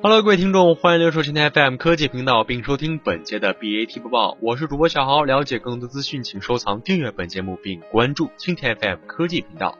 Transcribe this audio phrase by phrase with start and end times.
[0.00, 4.38] Hello，各位听众，欢迎留守蜻蜓 FM 科技频道，并收听本节的 BAT 播报。
[4.40, 5.24] 我是主播小豪。
[5.24, 9.76] 了解更多资讯，请收藏、订阅本节目，并关注蜻蜓 FM 科技频道。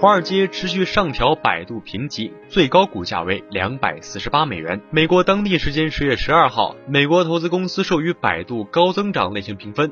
[0.00, 4.80] 华尔街持续上调百度评级，最高股价为两百四十八美元。
[4.92, 9.90] 美国当地时间十月十二号，美国投资公司授予百度高增长类型评分。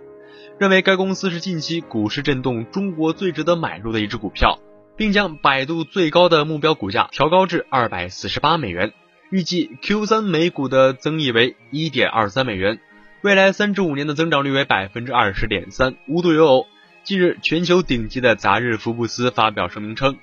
[0.62, 4.60] 认为该公司是近期股市震动中国最值得买入的一只股票，
[4.96, 8.92] 并将百度最高的目标股价调高至二百四十八美元，
[9.28, 12.78] 预计 Q 三每股的增益为一点二三美元，
[13.22, 16.66] 未来三至五年的增长率为百分之二十点三，无独有偶。
[17.02, 20.16] 近日，全球顶级的杂志福布斯发表声明称，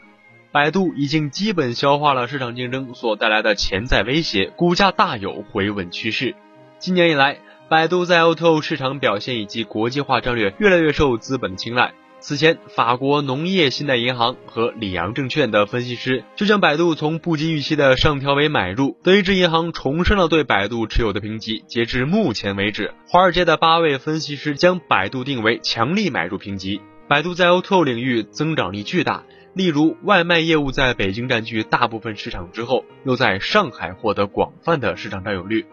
[0.53, 6.33] 百度已经基本消化了市场竞争所带来的潜在威胁，股价大有回稳趋势。
[6.77, 7.39] 今年以来。
[7.69, 11.94] 百度在 O2O 市场表现以及国际化战略越来越受资本青睐。
[12.19, 18.97] 此前，法国农业信贷银行和里昂证券的分析师就将百度从不及预期的上调为买入。
[19.03, 21.63] 德意志银行重申了对百度持有的评级。
[21.67, 26.81] 截至目前为止，华尔街的八位分析师将百度定为强力买入评级。
[27.07, 35.67] 百度在 O2O 领域增长力巨大，例如外卖业务在北京占据大部分市场之后，又在上海获得广泛的市场占有率。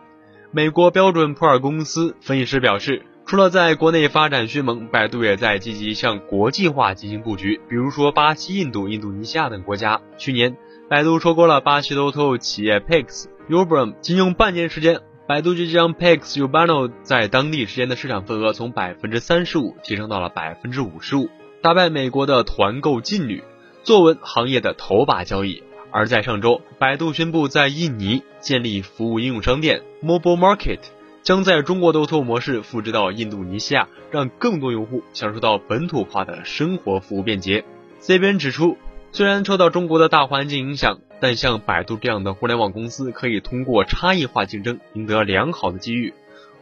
[0.57, 10.01] 美国标准普尔公司分析师表示，除了在国内发展迅猛，百度也在积极向国际化进行布局，比如说巴西、印度、印度尼西亚等国家。
[10.17, 10.57] 去年，
[10.89, 21.29] 百度收购了巴西的 O2O 企业 Pix Urbano，仅用半年时间，百度就将 Pix Urbano 在当地时间的市场份额从百分之三十五提升到了百分之五十五，
[21.61, 23.45] 打败美国的团购劲旅，
[23.83, 25.63] 坐稳行业的头把交椅。
[25.91, 30.81] 而在上周，百度宣布在印尼建立服务应用商店 Mobile Market，
[31.23, 37.65] 将在中国的 O2O 模式复制到印度尼西亚，让更多用户享受到本土化的生活服务便捷。
[38.01, 38.77] CBN 指出，
[39.13, 46.13] 虽然受到中国的大环境影响，但像百度这样的互联网公司可以通过差异化竞争赢得良好的机遇。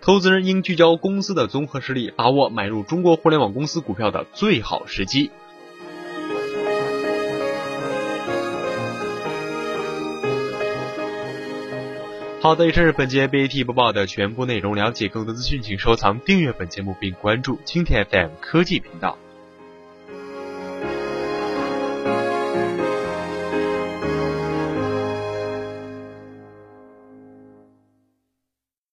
[0.00, 5.30] 投资人应聚焦公司的综合实力，把握买入中国互联网公司股票的最好时机。
[12.44, 14.74] 好的，这是本节 BAT 播报的全部内容。
[14.74, 19.16] 了解更多资讯，请收藏、订阅本节目并关注青田 FM 科技频道。